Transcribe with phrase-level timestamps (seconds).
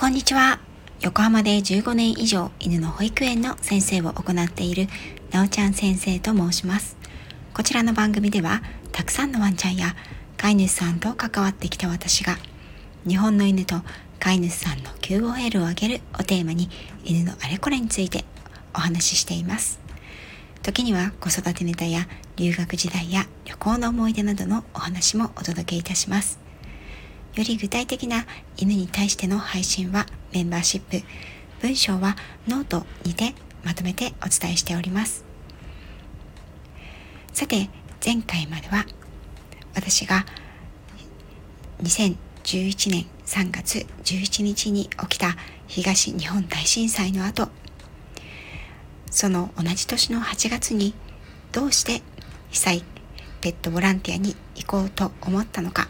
[0.00, 0.60] こんにちは。
[1.00, 4.86] 横浜で15年以上犬の保育園の先生を行っている
[5.32, 6.96] なおちゃん先生と申します。
[7.52, 9.96] こちらの番組ではたくさんのワンちゃんや
[10.36, 12.36] 飼い主さんと関わってきた私が
[13.08, 13.74] 日本の犬と
[14.20, 16.70] 飼い主さんの QOL を上げるをテーマに
[17.04, 18.24] 犬のあれこれについて
[18.76, 19.80] お話ししています。
[20.62, 26.47] 時には子育てネタや留学時代や旅行の思い出などのお話もお届けいたします。
[27.38, 31.06] より具体的な犬に対しての配信はメンバーシップ、
[31.62, 32.16] 文章は
[32.48, 33.32] ノートにて
[33.64, 35.24] まとめてお伝えしております。
[37.32, 37.70] さて、
[38.04, 38.84] 前回までは
[39.76, 40.26] 私が
[41.80, 45.36] 2011年3月11日に起きた
[45.68, 47.48] 東日本大震災の後、
[49.12, 50.92] その同じ年の8月に
[51.52, 52.02] どうして
[52.50, 52.84] 被災
[53.40, 55.86] ペットボランティアに行こうと思ったのか。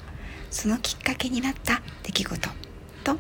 [0.51, 2.49] そのきっかけになった出来事
[3.05, 3.17] と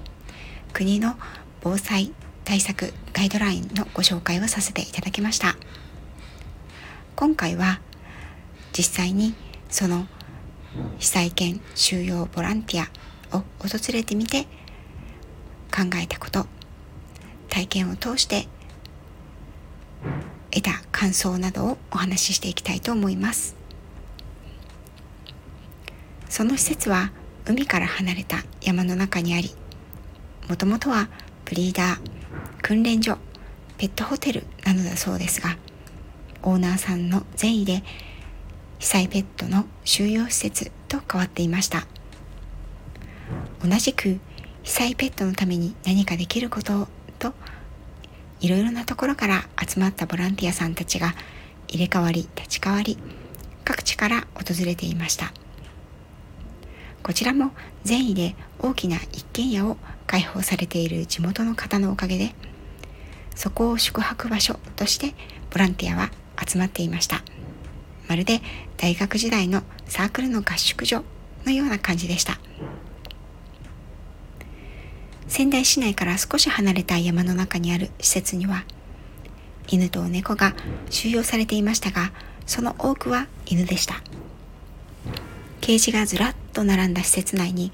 [0.72, 1.14] 国の
[1.60, 2.12] 防災
[2.44, 5.56] 対策ガイドラインのご紹介をさせていただきました。
[7.14, 7.80] 今回は
[8.72, 9.34] 実際に
[9.68, 10.06] その
[10.98, 12.82] 被災犬収容ボランティ
[13.32, 14.44] アを訪れてみて
[15.74, 16.46] 考えたこと
[17.48, 18.46] 体験を通して
[20.50, 23.56] 得た感想などをお話ししていきたいと思います。
[26.28, 27.10] その施設は
[27.48, 29.54] 海から離れた山の中にあり
[30.48, 31.08] もともとは
[31.44, 31.98] ブリーダー
[32.62, 33.16] 訓練所
[33.78, 35.56] ペットホテルなのだそうですが
[36.42, 37.82] オーナーさんの善意で
[38.78, 41.86] 被災ペットの収容施設と変わっていました。
[43.62, 44.20] 同じく
[44.62, 46.88] 被災ペットのために何かできることを
[47.18, 47.32] と
[48.40, 51.14] いろいろなところから集まったボランティアさんたちが
[51.66, 52.96] 入れ替わり立ち替わり
[53.64, 55.32] 各地から訪れていました。
[57.08, 57.52] こちらも
[57.84, 62.34] 善意で大きな一軒家を開放されている地元の方のおかげで
[63.34, 65.14] そこを宿泊場所として
[65.50, 66.10] ボランティアは
[66.46, 67.22] 集まっていました。
[68.08, 68.42] まるで
[68.76, 71.02] 大学時代のサークルの合宿所
[71.46, 72.38] のような感じでした。
[75.28, 78.64] 仙台市内から少し離れた山の中にある施設には
[79.66, 80.54] 犬と猫が
[80.90, 82.12] 収容されていましたが
[82.44, 83.94] その多くは犬でした。
[85.62, 87.70] ケージがずらっと並んだ施設内に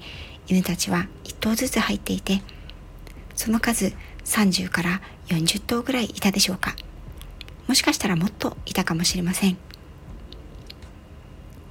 [0.47, 2.43] 犬たちは1頭ずつ入っていて
[3.35, 3.93] その数
[4.25, 6.75] 30から40頭ぐらいいたでしょうか。
[7.67, 9.57] もしかしたらもっといたかもしれません。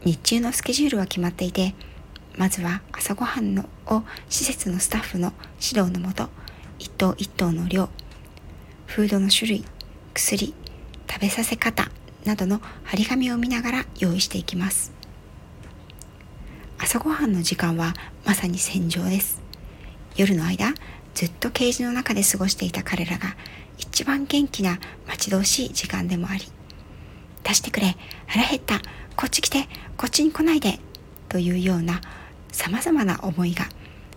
[0.04, 1.74] 日中のスケジュールは決まっていて
[2.36, 5.32] まずは朝ごはんのを施設のスタッフの
[5.62, 6.28] 指導のもと
[6.80, 7.88] 一頭一頭の量
[8.86, 9.64] フードの種類
[10.14, 10.52] 薬
[11.08, 11.88] 食べさせ方
[12.24, 15.03] などの張り紙を見ながら用意していきます。
[16.84, 17.94] 朝ごはんの時間は
[18.26, 19.40] まさに戦場です。
[20.16, 20.74] 夜の間
[21.14, 23.36] ずっとケージの中で過ごしていた彼らが
[23.78, 26.42] 一番元気な待ち遠しい時間でもあり
[27.42, 27.96] 出してくれ
[28.26, 28.80] 腹減った
[29.16, 30.78] こっち来てこっちに来ないで
[31.30, 32.02] というような
[32.52, 33.64] 様々な思いが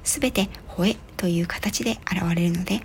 [0.04, 2.82] 全て吠えという形で現れるので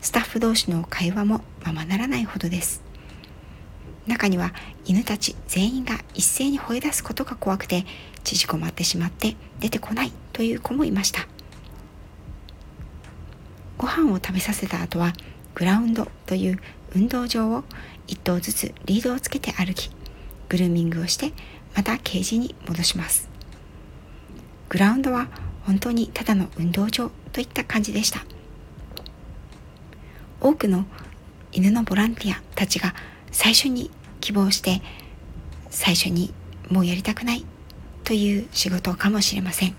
[0.00, 2.82] スタッフ同士の会話もままならないほどです。
[4.06, 4.52] 中には
[4.84, 7.84] 犬たち全員が一斉に吠え出すことが怖くて
[8.24, 11.26] 縮こまってしまって出てこないという子もいました。
[13.78, 15.12] ご飯を食べさせた後は
[15.54, 16.60] グラウンドという
[16.94, 17.64] 運動場を
[18.08, 19.90] 1頭ずつリードをつけて歩き
[20.48, 21.32] グルーミングをして
[21.74, 23.28] またケージに戻します。
[24.68, 25.28] グラウンドは
[25.64, 28.24] 本当にただの運動場といった感じでした。
[30.40, 30.86] 多くの
[31.52, 32.94] 犬のボランティアたちが
[33.32, 34.82] 最初に希望して
[35.70, 36.32] 最初に
[36.70, 37.44] もうやりたくない
[38.04, 39.74] という仕事かもしれません。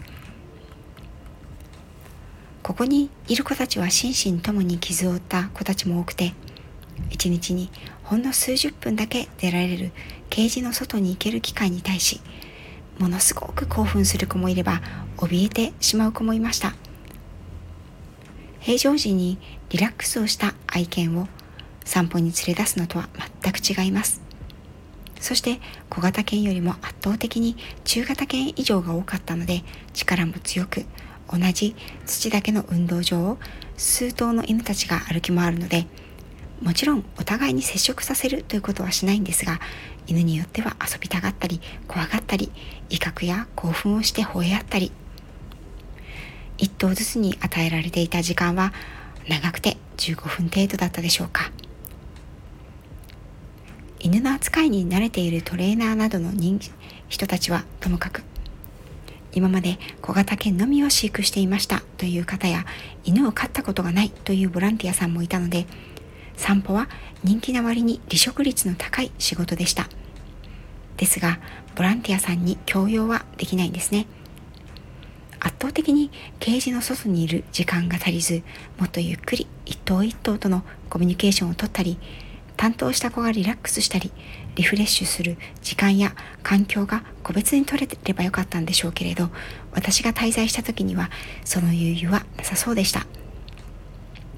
[2.61, 6.33] ここにいる子たちは心身ともに傷を負った子たちも多くて
[7.11, 7.69] 一日に
[8.03, 9.91] ほんの数十分だけ出られる
[10.29, 12.21] ケージの外に行ける機会に対し
[12.99, 14.81] ものすごく興奮する子もいれば
[15.17, 16.73] 怯えてしまう子もいました。
[18.59, 19.37] 平常時に
[19.69, 21.27] リラックスをした愛犬を
[21.85, 23.09] 散歩に連れ出すのとは
[23.41, 24.21] 全く違います。
[25.23, 29.63] そして小型犬よりも圧倒的に中型犬以上が多かったので
[29.93, 30.85] 力も強く
[31.31, 33.37] 同じ土だけの運動場を
[33.77, 35.87] 数頭の犬たちが歩き回るので
[36.61, 39.61] もちろんお互いに接触させるということはしないんですが
[40.07, 42.51] 犬によっては遊びたがったり怖がったり
[42.89, 44.91] 威嚇や興奮をして吠え合ったり
[46.57, 48.73] 1頭ずつに与えられていた時間は
[49.29, 51.51] 長くて15分程度だったでしょうか。
[54.03, 56.59] 犬の扱いに慣れているトレーナーなどの人
[57.07, 58.21] 人たちはともかく
[59.31, 62.65] 今まで小型犬のみを飼育していましたという方や
[63.05, 65.65] 犬を飼ったことがないというボランティアさんもいたので
[66.35, 66.89] 散歩は
[67.23, 69.87] 人気な割に離職率の高い仕事でした。
[70.97, 71.39] ですが
[71.75, 74.05] ボランティアさんに強要はできないんですね。
[75.39, 78.43] 圧倒的にケージの外にいる時間が足りず
[78.77, 81.97] もっとゆっくり一頭一頭とのコミュニケーションをとったり
[82.57, 84.11] 担当した子がリラックスしたり
[84.55, 89.29] リフレッシュする時間や環境が個別に取れてればよかったんでしょうけれど
[89.71, 91.09] 私が滞在した時には
[91.43, 93.05] その余裕はなさそうでした。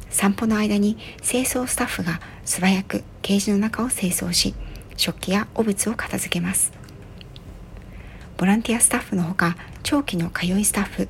[0.09, 4.55] 散歩の間に清掃スタッフが素早くケージの中を清掃し
[4.95, 6.71] 食器や汚物を片付けます。
[8.37, 11.09] ボランティアスタッフのほか長期の通いスタッフ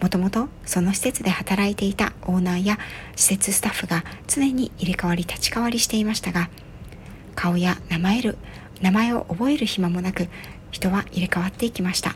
[0.00, 2.78] もともとその施設で働いていたオーナーや
[3.16, 6.50] 施設スタッフが常に入れ替わり立ち替わりしていましたが
[7.34, 8.38] 顔や名前る
[8.80, 10.28] 名前を覚える暇もなく
[10.70, 12.14] 人は入れ替わっていきました。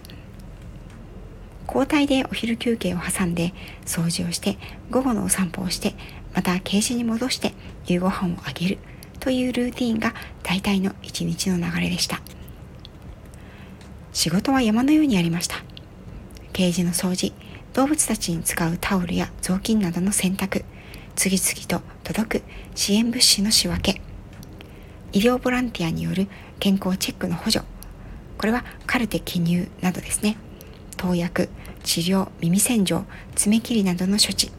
[1.67, 3.55] 交代でお昼休憩を挟んで
[3.87, 4.59] 掃除をして
[4.91, 5.95] 午後のお散歩をして
[6.35, 7.55] またケージに戻して
[7.87, 8.79] 夕ご飯をあげる
[9.21, 10.13] というルーティンが
[10.43, 12.21] 大体の一日の流れでした。
[14.13, 15.57] 仕事は山のようにありました。
[16.53, 17.33] ケージの掃除
[17.75, 20.65] 動物たちに使うタオルや雑巾などの洗濯
[21.17, 22.43] 次々と届く
[22.75, 24.01] 支援物資の仕分け。
[25.13, 26.27] 医療ボランティアによる
[26.59, 27.65] 健康チェックの補助。
[28.39, 30.37] これはカルテ記入などですね。
[30.97, 31.49] 投薬
[31.83, 33.05] 治療耳洗浄
[33.35, 34.51] 爪切りなどの処置。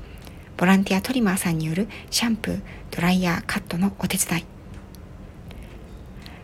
[0.57, 2.62] ボランティアトリマーさんによるシャンプー
[2.92, 4.45] ドライヤーカットのお手伝い。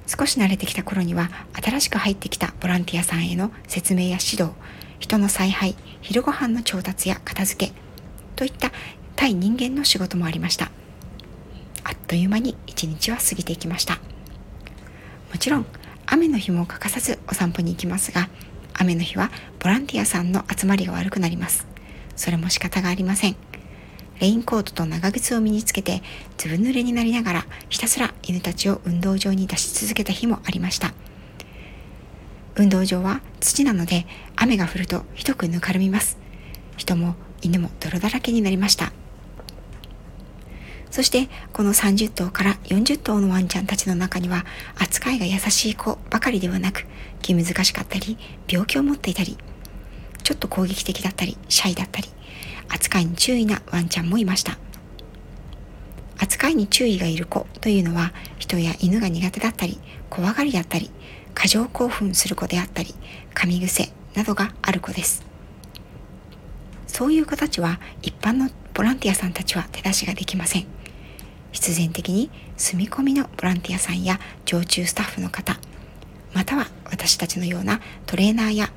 [0.07, 4.53] 少し慣れてきた頃には新しく入ってきたボランティアさんへの説明や指導。
[4.99, 7.73] 人の采配昼ご飯の調達や片付け
[8.35, 8.71] といった
[9.15, 10.71] 対人間の仕事もありました。
[11.83, 13.95] あっという間に一日は過ぎていきました。
[13.95, 15.65] もちろん
[16.05, 18.29] 雨の日も欠かさずお散歩に行きますが
[18.73, 21.67] 雨の日はボランティアさんの集まりが悪くなります。
[22.15, 23.35] それも仕方がありません。
[24.19, 26.01] レインコートと長靴を身につけて
[26.37, 30.93] ずぶ濡れになりながらひたすら犬たちを運動場に出し続けた日もありました。
[32.59, 36.17] 運動場は土なので雨が降るとひどくぬかるみます。
[36.75, 38.91] 人も犬も泥だらけになりました。
[40.91, 44.45] そしてこの30頭から40頭のワンちゃんたちの中には
[44.77, 46.85] 扱いが優しい子ばかりではなく
[47.21, 48.17] 気難しかったり
[48.49, 49.37] 病気を持っていたり
[50.23, 52.09] ちょっと攻撃的だったりシャイだったり
[52.67, 54.57] 扱いに注意なワンちゃんもいました。
[56.17, 59.79] 扱いに注意がいる子というのは人や犬が苦手だったり
[60.09, 60.91] 怖がりだったり
[61.39, 62.93] 過剰興奮する子であったり
[63.33, 65.23] 噛み癖などがある子です。
[66.85, 70.65] そういう子たちは一般のボランティアさんたちは手出しができません。
[71.53, 75.57] 必然的に住み込みのボランティアさんや常駐スタッフの方
[76.33, 78.69] または私たちのようなトレーナーや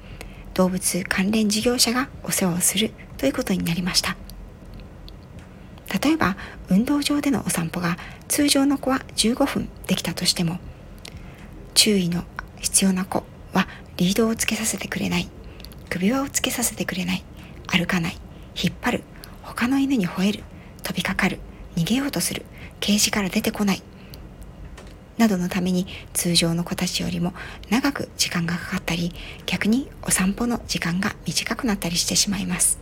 [0.55, 4.17] 動物関連事業者がお世話をするということになりました。
[6.01, 6.37] 例えば
[6.69, 7.99] 運動場でのお散歩が
[8.29, 10.61] 通常の子は15分できたとしても
[11.75, 12.23] 注意の
[12.63, 13.69] 必要な子は
[13.99, 15.29] リードをつけさせてくれない。
[15.91, 17.25] 首輪をつけさせてくれない。
[17.67, 18.17] 歩かない。
[18.57, 19.03] 引っ張る。
[19.43, 20.45] 他の犬に吠える。
[20.83, 21.39] 飛びかかる。
[21.77, 22.47] 逃げようとする。
[22.81, 23.83] ケージから出てこない。
[25.19, 27.35] などのために通常の子たちよりも
[27.71, 29.13] 長く時間がかかったり
[29.47, 32.81] 逆にお散歩の時間が短くなったりしてしまいます。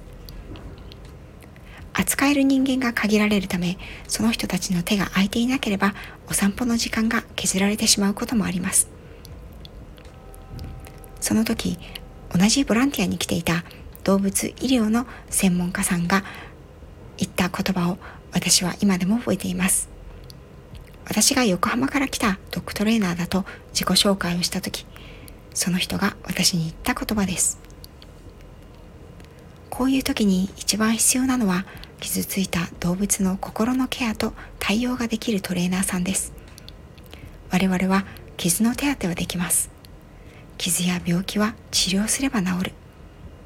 [1.93, 5.93] 扱える人間が限られるためその人たちの手が空いていなければ
[6.29, 9.00] お散歩の時間が削られてしまうこともあります。
[11.21, 11.79] その時
[12.33, 13.65] 同じボランティアに来ていた
[14.05, 16.25] 動物医療の専門家さんが
[17.19, 17.99] 言った言葉を
[18.33, 19.89] 私は今でも覚えています。
[21.05, 24.87] 私が横浜から来たドッグトレーナーだと自己紹介をした時
[25.55, 27.59] その人が私に言った言葉です。
[29.69, 31.65] こういう時に一番必要なのは
[32.01, 36.33] 傷ついた動物の心のケアと対応ができるトレーナーさんです。
[37.51, 39.70] 我々は傷の手当てはできます。
[40.61, 42.73] 傷や病気は治療すれば治る。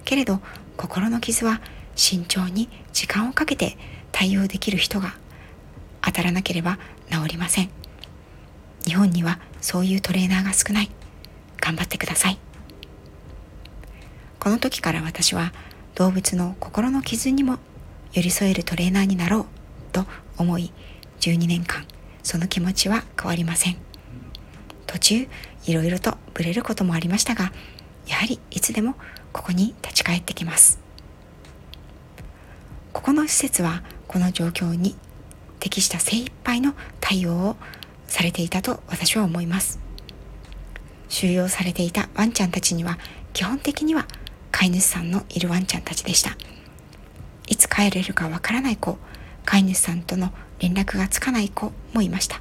[0.05, 0.41] けれど
[0.77, 1.61] 心の傷は
[1.95, 3.79] 慎重に時間をかけて
[4.11, 5.15] 対応できる人が
[6.03, 6.77] 当たらなければ
[7.09, 7.71] 治りません。
[8.85, 10.91] 日本にはそういうトレーナーが少ない。
[11.61, 12.39] 頑張ってください。
[14.41, 15.53] この時から私は
[15.95, 17.59] 動物の心の傷にも
[18.13, 19.47] 寄り添えるトレーナーになろう
[19.93, 20.05] と
[20.37, 20.73] 思い
[21.21, 21.87] 12年間
[22.25, 23.77] その気持ちは変わりません。
[24.89, 25.29] 途中
[25.67, 27.53] いろいろとブレることもありましたが
[28.07, 28.95] やはりいつでも
[29.33, 30.79] ここに立ち返ってきます。
[32.93, 34.97] ここの施設はこの状況に
[35.59, 37.57] 適した精一杯の対応を
[38.07, 39.81] されていたと私は思います。
[41.09, 42.99] 収容されていたワンちゃんたちには
[43.33, 44.07] 基本的には
[44.53, 46.37] 飼い主さんのいるワンちゃんたちでした。
[47.49, 48.99] いつ帰れるかわからない子
[49.45, 52.41] 飼い主さんとの連絡がつかない子もいました。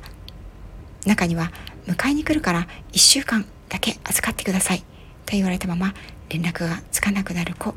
[1.05, 1.51] 中には
[1.87, 4.79] 迎えに来るから1週間だけ預かってください
[5.25, 5.93] と言われたまま
[6.29, 7.75] 連絡がつかなくなる子。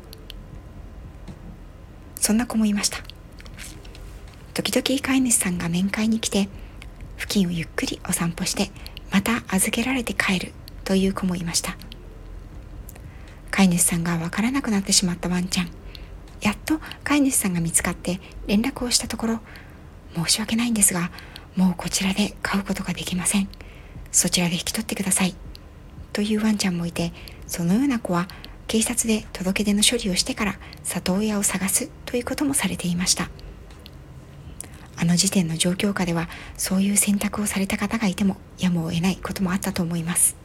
[2.15, 2.99] そんな子もいました。
[4.53, 6.49] 時々飼い主さんが面会に来て
[7.17, 8.71] 付近をゆっくりお散歩して
[9.11, 11.77] また預けられて帰るという子もいました。
[13.51, 15.69] 飼い主さんがわからなくなってしまったワンちゃん。
[16.41, 19.39] やっと飼い主さんが見つかって連絡をしたところ
[20.15, 21.11] 申し訳ないんですが
[21.55, 23.47] もうこちらで飼うことができません。
[24.11, 25.35] そちらで引き取ってください。
[26.13, 27.13] というワンちゃんもいて
[27.45, 28.27] そのような子は
[28.67, 33.29] 警察で届け出の処理をしてから里親を探すということもされていました。
[34.99, 40.35] あの時点の状況下ではそういう選択をされた方がいてもやむを得ないこともあったと思います。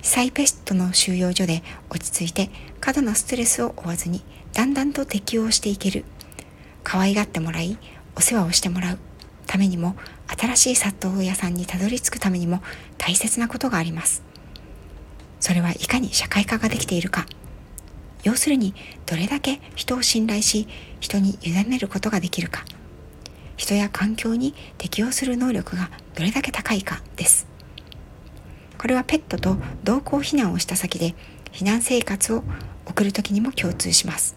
[0.00, 4.22] サイペストの収容所で落ち着いて過度なストレスを負わずに
[4.52, 6.04] だんだんと適応していける。
[6.84, 7.76] 可愛がってもらい
[8.14, 8.98] お世話をしてもらう。
[9.46, 9.96] ためにも
[10.38, 12.62] 新しい里親さんにたどり着くためにも
[12.98, 14.22] 大切なことがあります。
[15.40, 17.26] それはいかに社会化ができているか。
[18.22, 18.74] 要するに
[19.06, 20.66] どれだけ人を信頼し
[20.98, 22.64] 人に委ねることができるか。
[23.56, 27.46] 人や環境に適応する能力がどれだけ高いかです。
[28.78, 31.14] これはペットと同行避難をした先で
[31.52, 32.44] 避難生活を
[32.84, 34.35] 送る時にも共通します。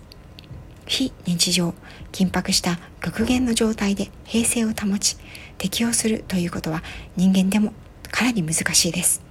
[0.89, 1.75] 非日常
[2.11, 5.17] 緊迫した極限の状態で平静を保ち
[5.59, 6.81] 適応するということは
[7.15, 7.73] 人間でも
[8.11, 9.21] かなり難しいです。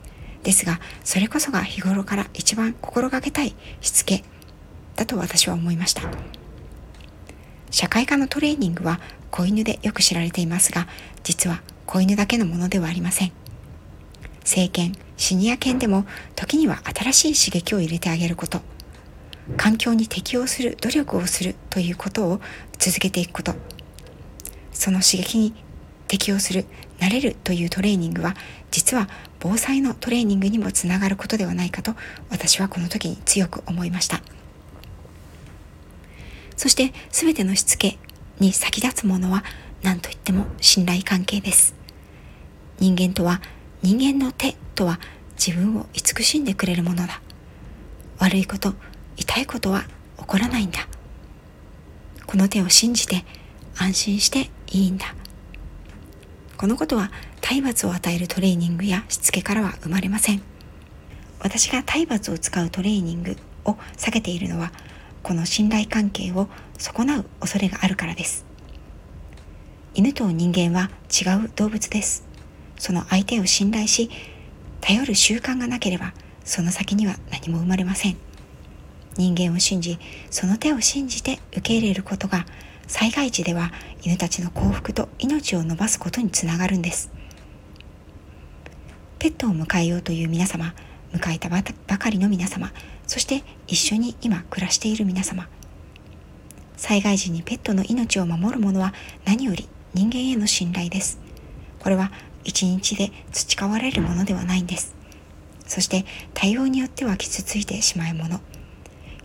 [0.44, 4.22] ですがそれこそが日頃から一番心がけたいしつけ
[4.94, 6.02] だと私は思いました。
[7.72, 9.00] 社会科のトレーニングは
[9.32, 10.86] 子犬でよく知られていますが
[11.24, 13.32] 実は子犬だけのものではありません。
[14.44, 18.60] 成犬シニア犬でも時には新しい刺激を入れてあげること。
[19.56, 22.40] 環境に適応する努力をするということを
[22.78, 23.54] 続けていくこと。
[24.72, 25.54] その刺激に
[26.06, 26.64] 適応する
[26.98, 28.34] 慣れるというトレーニングは
[28.70, 29.08] 実は
[29.40, 31.94] 防災のトレーニングにもつながることではないかと
[32.30, 34.20] 私はこの時に強く思いました。
[36.56, 37.98] そして全てのしつけ
[38.40, 39.44] に先立つものは
[39.82, 41.74] 何といっても信頼関係です。
[42.80, 43.40] 人間とは
[43.82, 44.98] 人間の手とは
[45.36, 47.20] 自分を慈しんでくれるものだ。
[48.18, 48.74] 悪いこと
[49.18, 49.82] 痛いことは
[50.18, 50.88] 起こらないんだ。
[52.26, 53.24] この手を信じて
[53.76, 55.14] 安心していいんだ。
[56.56, 57.10] このことは
[57.40, 60.42] 体罰を与えるトレーニングやしつけからは生まれません。
[61.40, 64.72] 私が体罰を使うトレーニングを避けているのは
[65.22, 66.48] この信頼関係を
[66.78, 68.44] 損なう恐れがあるからです。
[69.94, 72.26] 犬と人間は違う動物です。
[72.76, 74.10] その相手を信頼し
[74.80, 76.12] 頼る習慣がなければ
[76.44, 78.27] その先には何も生まれません。
[79.18, 79.98] 人間を信じ
[80.30, 82.46] その手を信じて受け入れることが
[82.86, 83.72] 災害時では
[84.02, 87.10] 犬たちの幸福と命を伸ばすことにつながるんです。
[89.18, 90.74] ペットを迎えようという皆様
[91.12, 92.72] 迎えたばかりの皆様
[93.06, 95.48] そして一緒に今暮らしている皆様。
[96.76, 98.94] 災害時にペットの命を守るものは
[99.24, 101.18] 何より人間への信頼です。
[101.80, 102.12] これは
[102.44, 104.94] 一日で培われるものではないんです。
[105.66, 108.40] そして対応によっては傷ついてしまうもの。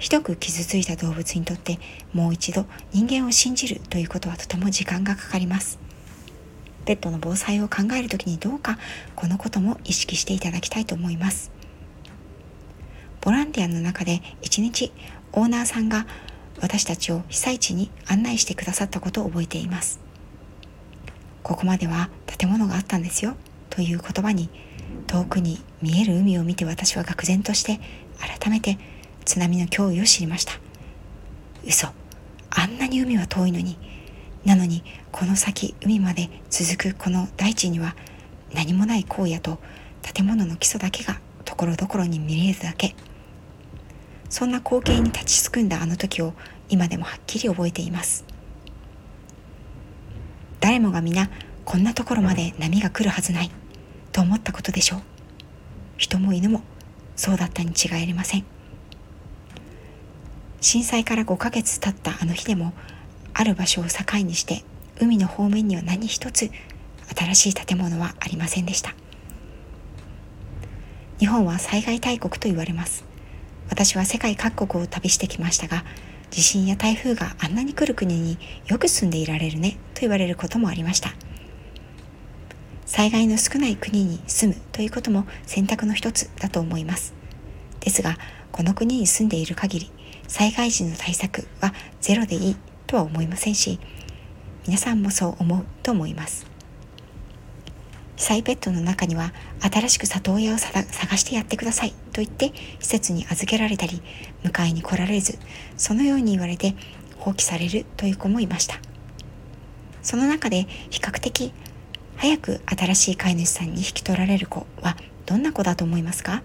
[0.03, 1.79] ひどく傷ついた動物にとって
[2.11, 5.79] もう一度人間を信じるということはとても時間がかかります。
[6.83, 8.77] ペットの防災を考える時にどうか
[9.15, 11.53] このことも意識していただきたいと思います。
[13.21, 14.91] ボランティアの中で一日
[15.31, 16.05] オーナーさんが
[16.59, 20.01] 私たちを被災地に案内してくださったことを覚えています。
[21.43, 23.37] ここまでは建物があったんですよ
[23.69, 24.49] という言葉に
[25.07, 27.79] 遠くに見える海を見て私は愕然として
[28.19, 28.77] 改めて
[29.23, 30.53] 津波の脅威を知りました。
[31.65, 31.87] 嘘。
[32.49, 33.77] あんなに海は遠いのに。
[34.45, 37.95] なのにこの先海まで続くこの大地には
[38.53, 39.59] 何もない荒野と
[40.01, 42.95] 建物の基礎だけがところどころに見えるだけ。
[44.29, 46.33] そんな光景に立ちすくんだあの時を
[46.67, 48.25] 今でもはっきり覚えています。
[50.59, 51.29] 誰もが皆
[51.65, 53.51] こんなところまで波が来るはずない
[54.11, 55.01] と思ったことでしょう。
[55.97, 56.61] 人も犬も
[57.15, 58.52] そうだったに違いありません。
[60.63, 62.71] 震災から5ヶ月経ったあの日でも
[63.33, 64.63] ある場所を境にして
[64.97, 66.49] 海の方面には何一つ
[67.13, 68.95] 新しい建物はありませんでした。
[71.19, 73.03] 日本は災害大国と言われます。
[73.69, 75.83] 私は世界各国を旅してきましたが
[76.31, 81.09] 地震や台風があんなに来る国によく住んでいられるねと言われることもありました。
[82.85, 87.13] 災害の少ない国に住むということも選択の一つだと思います。
[87.81, 88.17] ですが
[88.53, 89.91] この国に住んでいる限り
[90.27, 92.55] 災害時の対策はゼロでいい
[92.87, 93.79] とは思いませんし
[94.65, 96.47] 皆さんもそう思うと思います。
[98.15, 100.83] 被災ペットの中には新しく里親を探
[101.17, 104.01] してやってくださいと言って施設に預けられたり
[104.43, 105.39] 迎えに来られず
[105.77, 106.75] そのように言われて
[107.17, 108.79] 放棄されるという子もいました。
[110.01, 111.53] その中で比較的
[112.15, 116.43] 早く新しい飼い主さんに引き取られる子はどんな子だと思いますか？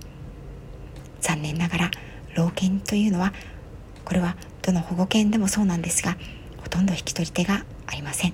[1.20, 1.90] 残念ながら
[2.34, 3.34] 老犬というのは
[4.08, 6.16] これはどの保護犬でもそうなんですが
[6.56, 8.32] ほとんど引き取り手がありません。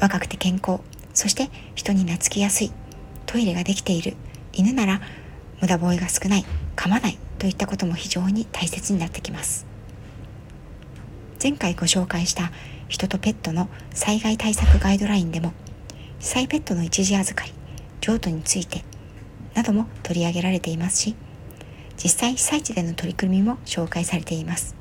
[0.00, 0.80] 若くて健康
[1.12, 2.72] そして人に懐きやすい
[3.26, 4.16] トイレができている
[4.54, 5.02] 犬なら
[5.60, 9.66] 無駄吠えが少ない噛まないといったことも非常に大切になってきます。
[11.42, 12.50] 前回ご紹介した
[12.88, 15.52] 人とペットの災害対策ガイドラインでも
[16.18, 17.52] 被災ペットの一時預かり
[18.00, 18.84] 譲渡について
[19.52, 21.14] なども取り上げられていますし
[21.96, 24.76] 実際被災地での取り組みも紹介されています。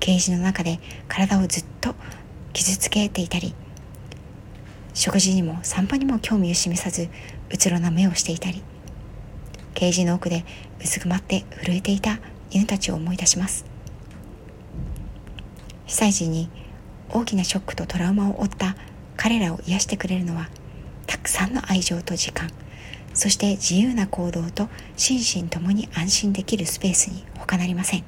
[0.00, 1.94] ケージの中で体をずっと
[2.52, 3.54] 傷つけていたり
[4.94, 7.08] 食事にも散歩にも興味を示さず
[7.52, 8.62] うつろな目をしていたり
[9.74, 10.44] ケージの奥で
[10.80, 12.20] うずくまって震えていた
[12.50, 13.66] 犬たちを思い出します。
[15.86, 16.48] 被災時に
[17.10, 18.76] 大きなショックとトラウマを負った
[19.16, 20.48] 彼らを癒してくれるのは
[21.06, 22.50] たくさんの愛情と時間。
[23.18, 28.04] そして自由な行動と心身ともに安心できるスペースに他なりません。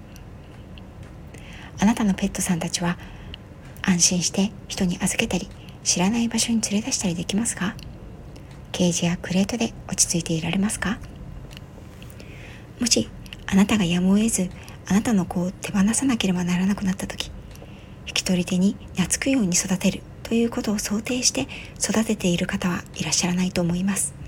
[1.81, 2.97] あなたのペットさんたちは
[3.83, 5.49] 安心して人に預けたり
[5.83, 7.75] 知らない場所に連れ出したりできますか？
[8.71, 11.01] ケージやクレートで落ち着いていられますか？
[12.79, 13.11] もし
[13.49, 14.49] あなたがやむを得ず
[14.87, 17.33] あなたの子を手放さなければならなくなった時
[18.07, 21.49] 引き取り手に懐くように育てるということを想定して
[21.81, 24.20] 育てている方はいらっしゃらないと思います。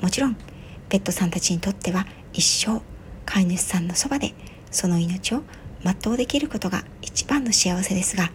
[0.00, 0.36] もちろん
[0.88, 2.80] ペットさんたちにとっては一生
[3.24, 4.34] 飼い主さんのそばで
[4.70, 5.42] その命を
[5.82, 8.30] 全うできることが一番の幸せですが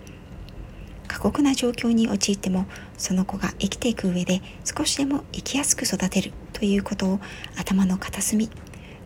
[1.08, 2.66] 過酷な状況に陥っても
[2.98, 7.20] その子が生きていく上で少しでも生きやすく育てるということを
[7.58, 8.50] 頭の片隅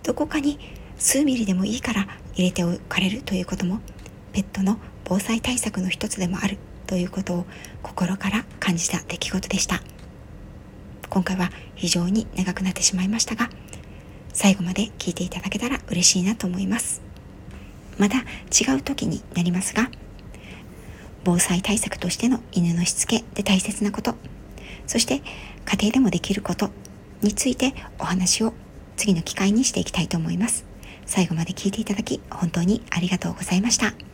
[0.04, 0.60] どこかに
[0.98, 3.80] 数ミリでもいいから入れておかれるということも
[4.34, 7.46] ペットの防災対策の一つでもあるということを
[7.82, 9.82] 心から感じた出来事でした。
[11.10, 13.50] 今回は非常に長くなってしまいましたが
[14.34, 17.02] 最後まで聞いていただけたら嬉しいなと思います
[17.98, 19.90] また違う時になりますが
[21.24, 24.16] 防災対策としての犬のしつけで大切なこと
[24.88, 25.22] そして
[25.66, 26.70] 家庭でもできること
[27.22, 28.54] についてお話を
[28.98, 30.66] 次の機会にしていきたいと思います
[31.06, 34.05] 最後まで聞いていただき本当にありがとうございました。